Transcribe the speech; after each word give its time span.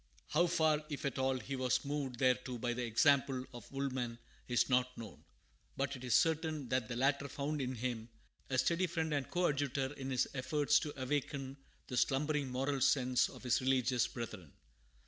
How 0.29 0.47
far, 0.47 0.83
if 0.89 1.05
at 1.05 1.19
all, 1.19 1.37
he 1.37 1.55
was 1.55 1.85
moved 1.85 2.17
thereto 2.17 2.57
by 2.57 2.73
the 2.73 2.83
example 2.83 3.45
of 3.53 3.71
Woolman 3.71 4.17
is 4.47 4.67
not 4.67 4.97
known, 4.97 5.23
but 5.77 5.95
it 5.95 6.03
is 6.03 6.15
certain 6.15 6.69
that 6.69 6.87
the 6.87 6.95
latter 6.95 7.27
found 7.27 7.61
in 7.61 7.75
him 7.75 8.09
a 8.49 8.57
steady 8.57 8.87
friend 8.87 9.13
and 9.13 9.29
coadjutor 9.29 9.93
in 9.93 10.09
his 10.09 10.27
efforts 10.33 10.79
to 10.79 10.99
awaken 10.99 11.55
the 11.85 11.97
slumbering 11.97 12.49
moral 12.49 12.81
sense 12.81 13.29
of 13.29 13.43
his 13.43 13.61
religious 13.61 14.07
brethren. 14.07 14.51